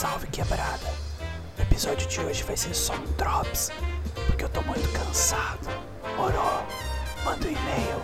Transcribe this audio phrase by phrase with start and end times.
[0.00, 0.94] salve quebrada.
[1.58, 3.70] O episódio de hoje vai ser só um drops,
[4.26, 5.68] porque eu tô muito cansado.
[6.16, 6.40] Moro,
[7.22, 8.00] manda um e-mail,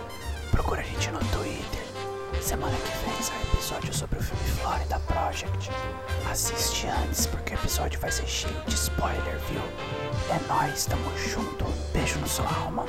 [0.51, 1.83] procura a gente no Twitter.
[2.39, 5.71] Semana que vem sai episódio sobre o filme Florida Project.
[6.29, 9.61] Assiste antes, porque o episódio vai ser cheio de spoiler, viu?
[10.29, 11.65] É nóis, tamo junto.
[11.93, 12.85] Beijo na sua alma.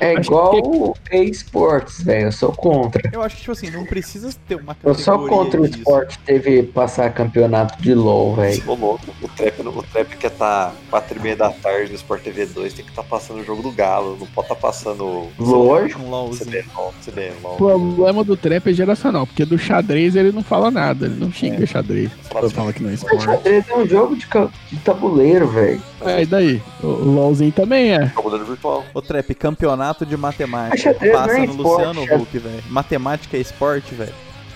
[0.00, 2.26] É igual o esportes, velho.
[2.26, 3.10] Eu sou contra.
[3.12, 6.62] Eu acho que, tipo assim, não precisa ter uma Eu sou contra o esporte TV
[6.64, 8.62] passar campeonato de LOL, velho.
[8.66, 12.72] O trap, o trap quer tá 4 e meia da tarde no Sport TV 2,
[12.72, 16.00] tem que estar passando o jogo do Galo, não pode estar passando Lógico.
[16.00, 17.54] CBLOL, CBLOL.
[17.54, 21.32] O problema do trap é geracional, porque do xadrez ele não fala nada, ele não
[21.32, 22.10] xinga xadrez.
[22.12, 23.24] Ele fala que não é Mas esporte.
[23.24, 24.26] xadrez é um jogo de,
[24.70, 25.82] de tabuleiro, velho.
[26.04, 26.62] É, e daí?
[26.86, 28.06] O o LOLzinho também é.
[28.08, 28.84] Tabuleiro virtual.
[28.94, 30.96] Ô, Trap, campeonato de matemática.
[31.00, 32.22] Mas não Passa é no esporte, Luciano xadrez.
[32.22, 32.62] Huck, velho.
[32.70, 34.14] Matemática é esporte, velho.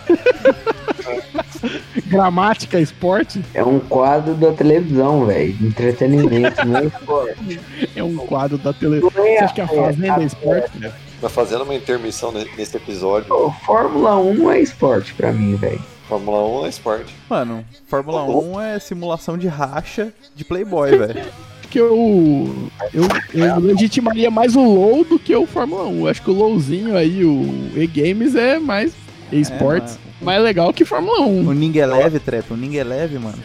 [2.06, 5.54] Gramática, esporte, É um quadro da televisão, velho.
[5.66, 7.60] Entretenimento, não é esporte.
[7.94, 9.10] é um quadro da televisão.
[9.14, 10.78] Não Você é acha que a Fazenda é esporte?
[10.78, 10.92] velho?
[11.20, 13.32] Vai fazendo uma intermissão ne- nesse episódio.
[13.32, 15.80] Ô, Fórmula 1 não é esporte pra mim, velho.
[16.08, 17.14] Fórmula 1 é esporte.
[17.28, 21.22] Mano, Fórmula 1 é simulação de racha de Playboy, velho.
[21.70, 26.00] Acho que eu, eu, eu legitimaria mais o LOL do que o Fórmula 1.
[26.00, 28.92] Eu acho que o LOLzinho aí, o E-Games é mais
[29.30, 30.16] esportes, mano.
[30.20, 31.46] mais legal que Fórmula 1.
[31.46, 32.50] O Ning é leve, Trap.
[32.50, 33.38] O Ning é leve, mano.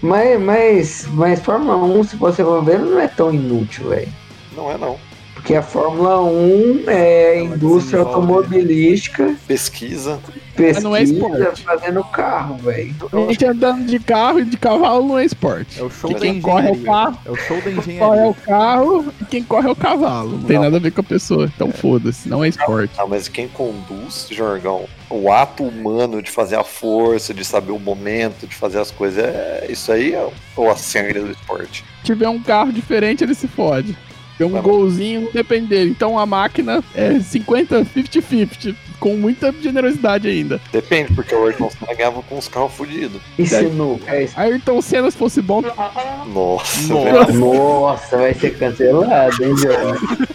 [0.00, 4.08] Mas, mas, mas Fórmula 1, se você for ver, não é tão inútil, velho.
[4.56, 4.96] Não é não.
[5.34, 10.20] Porque a Fórmula 1 é Ela indústria automobilística, Pesquisa.
[10.54, 11.62] Pesquisa, não é esporte.
[11.62, 12.94] fazendo carro, velho.
[13.12, 15.80] A gente andando de carro e de cavalo não é esporte.
[15.80, 16.92] É o show da quem corre é o engenharia.
[16.92, 18.28] carro, É o show da quem corre é engenharia.
[18.30, 20.30] o carro e quem corre é o cavalo.
[20.38, 21.50] Não tem nada a ver com a pessoa.
[21.54, 22.92] Então foda-se, não é esporte.
[22.98, 27.78] Ah, mas quem conduz, Jorgão, o ato humano de fazer a força, de saber o
[27.78, 31.84] momento, de fazer as coisas, é, isso aí é o a cerne do esporte.
[32.00, 33.96] Se tiver um carro diferente, ele se fode.
[34.42, 35.90] Tem um Tá golzinho, não depende dele.
[35.90, 40.60] Então a máquina é 50, 50-50, com muita generosidade ainda.
[40.72, 43.20] Depende, porque o Ayrton Senna ganhava com os carros fodidos.
[43.38, 44.10] E sinuca?
[44.10, 44.34] É isso.
[44.38, 47.32] Ayrton Senna, se fosse bom, Nossa, Nossa.
[47.32, 50.28] Nossa, vai ser cancelado, hein, Jorge?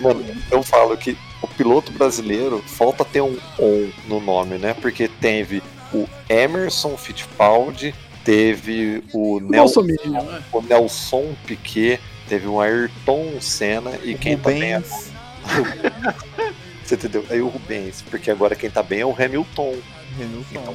[0.00, 4.74] Mano, eu falo que o piloto brasileiro falta ter um on no nome, né?
[4.74, 10.42] Porque teve o Emerson Fittipaldi, teve o, Nel Bolsonaro, né?
[10.52, 15.12] o Nelson Piquet, teve o Ayrton Senna e quem tá bem é Rubens,
[16.84, 17.24] Você entendeu?
[17.30, 19.74] Aí o Rubens, porque agora quem tá bem é o Hamilton.
[20.20, 20.74] Hamilton.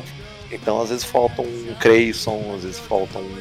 [0.52, 3.36] Então às vezes falta um Creyson, às vezes falta um,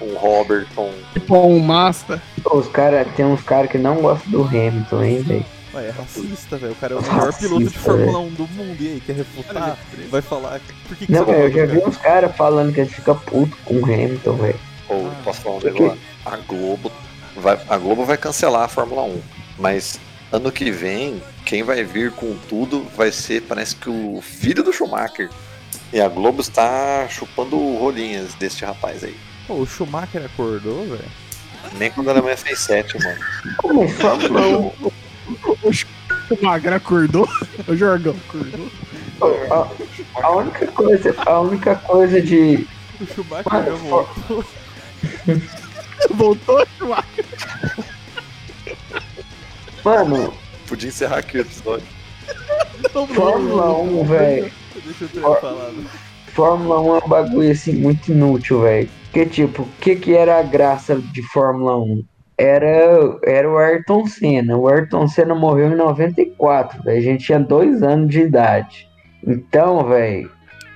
[0.00, 0.90] um Roberton.
[1.12, 2.20] Tipo um Master.
[2.50, 5.44] Os cara, tem uns caras que não gostam do Hamilton, hein, velho?
[5.74, 6.72] Ué, é racista, velho.
[6.72, 8.20] O cara é o melhor Racista, piloto de Fórmula velho.
[8.30, 8.76] 1 do mundo.
[8.82, 9.78] E aí, quer refutar?
[10.10, 10.60] Vai falar.
[10.88, 13.58] Por que, que Não, velho, eu já vi uns caras falando que eles ficam putos
[13.64, 14.60] com o Hamilton, velho.
[14.88, 16.00] Ou Ah, posso falar um porque- negócio?
[16.26, 16.92] A Globo
[17.36, 19.20] vai, a Globo vai cancelar a Fórmula 1,
[19.58, 19.98] mas
[20.32, 24.72] ano que vem quem vai vir com tudo vai ser parece que o filho do
[24.72, 25.28] Schumacher.
[25.92, 29.14] E a Globo está chupando rolinhas deste rapaz aí.
[29.46, 31.04] Pô, o Schumacher acordou, velho.
[31.78, 33.20] Nem quando a Alemanha fez 7, mano.
[33.58, 34.90] Como é Fórmula 1?
[36.30, 37.28] O Magra acordou.
[37.66, 38.70] O Jorgão acordou.
[39.50, 42.66] A, a única coisa, a única coisa de.
[43.00, 44.44] O Schumacher Mano, já voltou.
[46.14, 47.24] Voltou, Schumacher.
[49.84, 50.34] Mano,
[50.66, 51.86] Podia encerrar aqui o episódio.
[53.14, 54.52] Fórmula 1, velho.
[54.84, 55.84] Deixa eu ter falado.
[56.28, 58.88] Fórmula 1 é um bagulho assim muito inútil, velho.
[59.04, 62.04] Porque, tipo, o que, que era a graça de Fórmula 1?
[62.36, 64.56] Era, era o Ayrton Senna.
[64.56, 66.98] O Ayrton Senna morreu em 94, velho.
[66.98, 68.88] A gente tinha dois anos de idade.
[69.26, 70.30] Então, velho,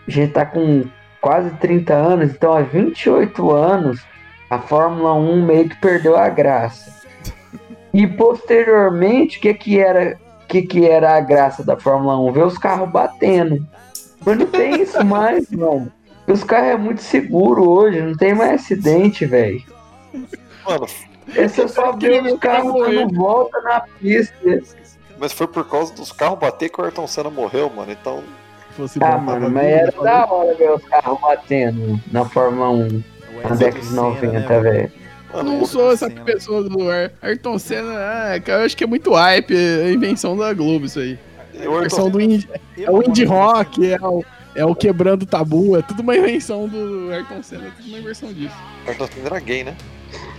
[0.06, 0.84] a gente tá com
[1.20, 2.30] quase 30 anos.
[2.30, 4.04] Então, há 28 anos,
[4.48, 6.96] a Fórmula 1 meio que perdeu a graça.
[7.92, 10.16] E posteriormente, o que, que era
[10.48, 12.32] que, que era a graça da Fórmula 1?
[12.32, 13.64] Ver os carros batendo.
[14.24, 15.92] Mas não tem isso mais, mano.
[16.26, 19.62] Os carros é muito seguro hoje, não tem mais acidente, velho.
[20.66, 20.86] Mano,
[21.34, 24.34] Esse é só ver os carros dando volta na pista.
[25.18, 27.92] mas foi por causa dos carros bater que o Ayrton Senna morreu, mano.
[27.92, 28.22] Então,
[28.76, 32.76] Fosse Ah, mano, mas era da hora ver os carros batendo na Fórmula 1,
[33.44, 34.92] O na década de Senna, 90, né, velho.
[35.34, 36.20] Eu não sou essa Senna.
[36.24, 39.90] pessoa do Ar- Ayrton Senna, ah, cara, eu acho que é muito hype, é a
[39.90, 41.18] invenção da Globo isso aí.
[41.66, 42.48] o A do indie,
[42.78, 47.10] é o indie rock, é o, é o quebrando tabu, é tudo uma invenção do
[47.12, 48.54] Ayrton Senna, é tudo uma invenção disso.
[48.86, 49.76] Ayrton Senna era gay, né?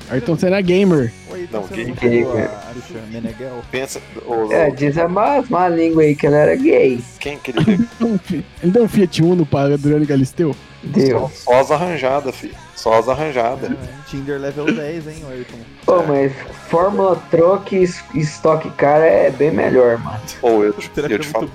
[0.09, 1.13] Ayrton Senna é gamer.
[1.31, 3.61] Oi, Não, falou a Aruxa Meneghel?
[3.71, 6.99] Pensa, ô, É, diz a má, má língua aí que ela era gay.
[7.19, 7.63] quem que ele
[7.99, 8.19] deu?
[8.63, 10.55] Ele deu um Fiat Uno pra Adriano Galisteu.
[10.81, 11.29] Deu.
[11.33, 12.55] Só as arranjadas, filho.
[12.75, 13.69] Só as arranjadas.
[13.69, 13.75] É,
[14.07, 15.57] Tinder level 10, hein, Ayrton?
[15.85, 16.31] Pô, mas
[16.69, 20.19] Fórmula Truck e Stock Car é bem melhor, mano.
[20.41, 21.51] Ou eu, Será que eu é te falo,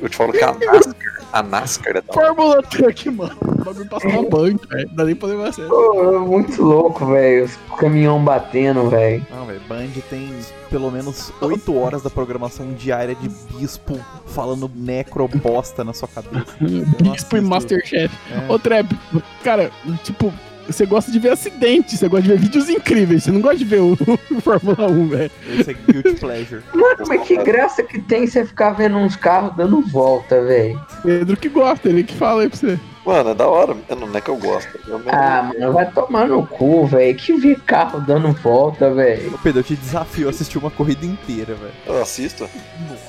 [0.00, 2.26] eu te falo que a NASCAR, a NASCAR é da hora.
[2.26, 3.36] Fórmula Truck, mano.
[3.42, 4.88] O bagulho passa uma banca, velho.
[4.88, 5.68] Não dá nem pra levar a sério.
[5.68, 7.44] Pô, muito louco, velho.
[7.46, 9.26] Os caminhão batendo, velho.
[9.34, 10.30] Não, velho, Band tem
[10.70, 16.56] pelo menos 8 horas da programação diária de bispo falando necrobosta na sua cabeça.
[17.02, 17.40] Bispo e.
[17.40, 18.14] Masterchef.
[18.30, 18.52] É.
[18.52, 18.96] Ô, Trap,
[19.42, 19.72] cara,
[20.04, 20.32] tipo,
[20.66, 23.64] você gosta de ver acidente, você gosta de ver vídeos incríveis, você não gosta de
[23.64, 23.92] ver o,
[24.30, 25.30] o Fórmula 1, velho.
[25.58, 26.62] Esse é guilty pleasure.
[26.74, 30.80] Mano, mas que graça que tem você ficar vendo uns carros dando volta, velho.
[31.02, 32.78] Pedro que gosta, ele que fala aí pra você.
[33.04, 33.76] Mano, é da hora.
[33.90, 34.68] Não é que eu gosto.
[34.88, 37.14] Eu não- Ah, mano, vai tomar no cu, velho.
[37.14, 39.34] Que ver carro dando volta, velho.
[39.34, 41.72] Ô, Pedro, eu te desafio a assistir uma corrida inteira, velho.
[41.86, 42.44] eu assisto.
[42.44, 43.02] Nossa,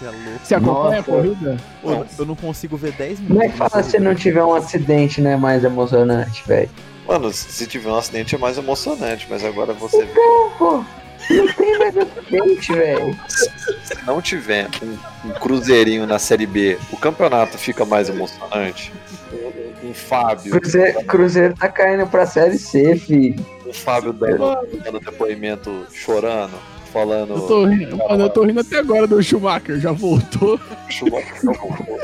[0.00, 0.40] você é louco.
[0.44, 0.98] Você acompanha Nossa.
[0.98, 1.56] a corrida?
[1.82, 3.28] Ô, eu- eu não consigo ver 10 minutos.
[3.28, 5.36] Como é que fala se não tiver um acidente, né?
[5.36, 6.70] Mais emocionante, velho.
[7.06, 10.04] Mano, se tiver um acidente é mais emocionante, mas agora você.
[10.06, 10.84] Pô, pô,
[11.30, 13.16] não tem mais acidente, velho.
[13.28, 18.92] Se não tiver um, um cruzeirinho na Série B, o campeonato fica mais emocionante.
[19.32, 23.44] Um, um Fábio, Cruzeiro, Cruzeiro tá caindo pra Série C, filho.
[23.66, 26.52] um Fábio dando, dando depoimento chorando,
[26.92, 27.34] falando.
[27.34, 30.60] Eu tô rindo, mano, eu tô rindo até agora do Schumacher, já voltou.
[30.88, 31.98] Schumacher não voltou.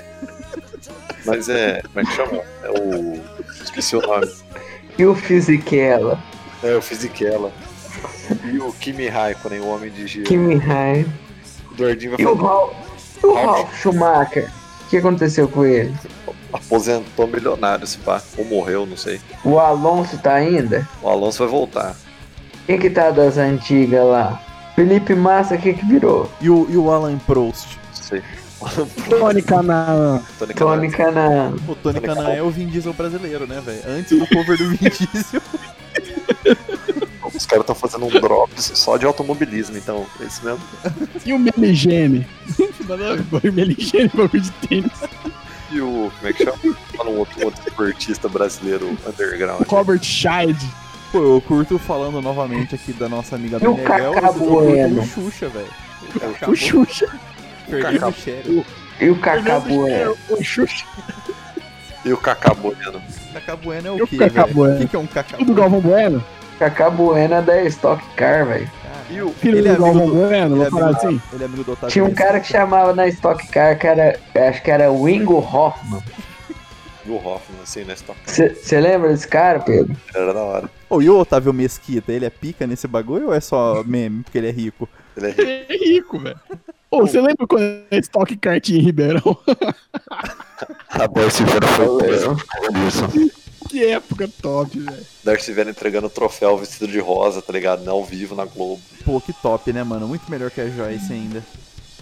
[1.25, 1.83] Mas é.
[1.83, 2.43] Como é que chama?
[2.62, 3.21] É o.
[3.62, 4.29] Esqueci o nome.
[4.99, 6.19] E o Fisichella?
[6.62, 7.53] É o Fisichella.
[8.44, 10.25] E o Kimi Raikkonen, o homem de gelo.
[10.25, 11.12] Kimi Raikkonen.
[11.71, 12.69] O Dordinho vai E o falar.
[13.23, 14.50] E o Ralf Schumacher?
[14.87, 15.93] O que aconteceu com ele?
[16.53, 18.23] Aposentou milionário, se pá.
[18.39, 19.21] Ou morreu, não sei.
[19.44, 20.89] O Alonso tá ainda?
[21.03, 21.97] O Alonso vai voltar.
[22.67, 24.41] Quem que tá das antigas lá?
[24.76, 26.31] Felipe Massa, o que que virou?
[26.38, 27.78] E o, e o Alan Prost?
[27.94, 28.23] Sei.
[29.08, 30.23] Tony Canaan.
[30.38, 30.90] Tony Tony Canaan.
[30.90, 31.55] Canaan.
[31.67, 33.81] O Tony Canan é o Vin Diesel brasileiro, né, velho?
[33.87, 35.40] Antes do cover do Vin Diesel.
[37.34, 40.06] Os caras estão fazendo um drops só de automobilismo, então.
[40.20, 40.61] É isso mesmo.
[41.25, 42.26] E o Meligene.
[43.52, 44.93] Meligene, bagulho de tênis.
[45.70, 46.11] E o.
[46.19, 46.76] Como é que chama?
[46.96, 49.67] Fala um outro, outro esportista brasileiro underground.
[49.69, 50.58] Robert Scheid.
[51.17, 54.13] Pô, eu curto falando novamente aqui da nossa amiga E o Benegel.
[54.13, 55.01] Cacá Bueno?
[55.01, 55.67] o Xuxa, velho.
[56.47, 57.09] O O Xuxa.
[57.67, 58.65] Fernando Cacá- Scherer.
[59.01, 60.17] E o Cacá Bueno?
[60.29, 60.85] O Xuxa.
[62.05, 63.03] E o Cacá Bueno.
[63.33, 64.47] Cacá Bueno é o o quê, velho?
[64.53, 64.85] Bueno?
[64.85, 66.23] O que, é um Cacá Filho do Galvão Bueno.
[66.59, 68.71] Cacá Bueno é da Stock Car, velho.
[69.09, 69.31] E o.
[69.31, 71.21] Filho Ele é do amigo Galvão do- Bueno, Ele vou é falar assim.
[71.33, 74.19] ele é amigo do Otávio Tinha um cara que chamava na Stock Car, que era,
[74.51, 76.03] acho que era Wingo Hoffman.
[77.07, 77.95] E o Hoffman, assim, né?
[77.95, 78.19] Stock.
[78.27, 79.97] Você lembra desse cara, Pedro?
[80.15, 80.75] Era da hora.
[80.88, 84.38] Ô, e o Otávio Mesquita, ele é pica nesse bagulho ou é só meme porque
[84.38, 84.88] ele é rico?
[85.17, 85.43] Ele é rico.
[85.43, 86.41] Ele é rico, velho.
[86.91, 89.23] Ô, você lembra quando a Stock Car tinha em Ribeirão?
[90.88, 93.09] A Darcy Vera foi péssima.
[93.69, 95.06] que época top, velho.
[95.23, 97.85] Darcy Vera entregando o troféu vestido de rosa, tá ligado?
[97.85, 98.81] Não, ao vivo na Globo.
[99.05, 100.09] Pô, que top, né, mano?
[100.09, 101.44] Muito melhor que a Joyce ainda.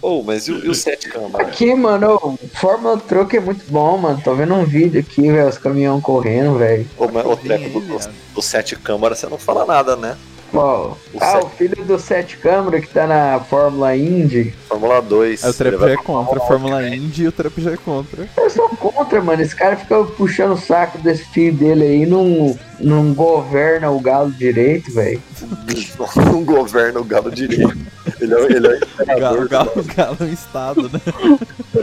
[0.01, 1.45] Oh, mas e o, e o Sete Câmara?
[1.45, 4.21] Aqui, mano, o Fórmula Truck é muito bom, mano.
[4.23, 6.85] Tô vendo um vídeo aqui, velho, os caminhão correndo, velho.
[6.97, 7.99] Ô, mas o treco do, do,
[8.35, 10.15] do Sete Câmara, você não fala nada, né?
[10.51, 10.97] Qual?
[11.13, 14.53] O Ah, Sete- o filho do Sete Câmara que tá na Fórmula Indy.
[14.69, 15.43] Fórmula 2.
[15.43, 18.29] Aí o Trap já é contra, a Fórmula Indy e o Trap já é contra.
[18.37, 19.41] Eu sou contra, mano.
[19.41, 24.31] Esse cara fica puxando o saco desse filho dele aí, não, não governa o galo
[24.31, 25.21] direito, velho.
[26.31, 27.75] não governa o galo direito.
[28.19, 28.79] Ele é, ele é
[29.15, 31.01] o Galo, galo, galo em estado, né?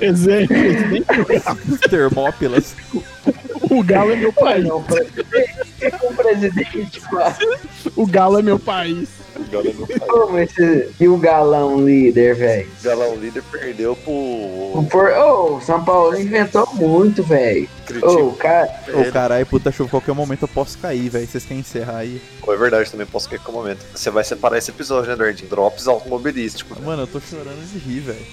[0.01, 0.57] Exemplo,
[1.91, 2.75] Termópilas.
[3.71, 4.67] o Galo é meu país.
[4.71, 7.03] Um presidente?
[7.97, 9.22] O Galo é meu país.
[9.52, 10.09] O galo meu pai.
[10.09, 12.71] Como esse, e o galão líder, velho?
[12.80, 14.12] O galão líder perdeu pro.
[14.12, 15.11] O por...
[15.11, 17.64] Ô, o São Paulo inventou muito, velho.
[17.64, 18.23] Ô, Critico.
[18.23, 18.71] o cara.
[18.94, 21.26] Ô, caralho, puta chuva, qualquer momento eu posso cair, velho.
[21.26, 22.21] Vocês querem encerrar aí?
[22.47, 23.85] É verdade, também posso com o momento.
[23.94, 25.49] Você vai separar esse episódio, né, Dordinho?
[25.50, 26.75] Drops automobilístico.
[26.75, 26.80] Né?
[26.85, 28.26] Mano, eu tô chorando de rir, velho.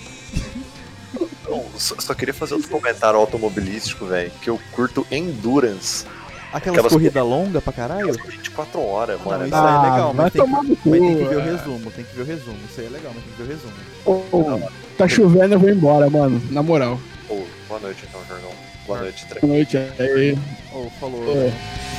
[1.47, 4.31] Não, só, só queria fazer outro comentário automobilístico, velho.
[4.41, 6.05] Que eu curto Endurance.
[6.51, 8.11] Aquelas Aquelas corridas longas pra caralho?
[8.27, 9.45] 24 horas, Não, mano.
[9.45, 10.89] isso aí é legal, Ah, vai mas tem, tomar no cu.
[10.89, 11.43] mas tem que ver o é.
[11.43, 12.57] resumo, tem que ver o resumo.
[12.69, 14.63] Isso aí é legal, mas tem que ver o resumo.
[14.65, 16.41] Ô, tá chovendo, eu vou embora, mano.
[16.49, 16.99] Na moral.
[17.27, 18.51] Pô, boa noite, então, Jornal.
[18.87, 19.45] Boa noite, Trek.
[19.45, 20.37] Boa noite aí.
[20.73, 21.21] Ô, falou.
[21.21, 21.51] Ô.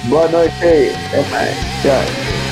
[0.09, 0.93] Boa noite aí.
[1.07, 1.57] Até mais.
[1.83, 2.50] Tchau.